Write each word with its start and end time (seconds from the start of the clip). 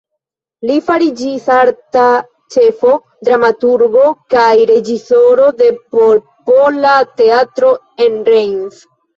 Li 0.67 0.75
fariĝis 0.85 1.43
arta 1.55 2.05
ĉefo, 2.55 2.95
dramaturgo 3.29 4.07
kaj 4.35 4.47
reĝisoro 4.73 5.47
de 5.61 5.69
Popola 5.93 6.97
teatro 7.23 7.73
en 8.09 8.21
Reims. 8.35 8.85